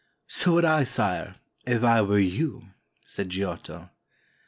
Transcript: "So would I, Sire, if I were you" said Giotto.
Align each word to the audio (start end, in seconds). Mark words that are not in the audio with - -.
"So 0.41 0.53
would 0.53 0.65
I, 0.65 0.81
Sire, 0.81 1.35
if 1.67 1.83
I 1.83 2.01
were 2.01 2.17
you" 2.17 2.69
said 3.05 3.29
Giotto. 3.29 3.91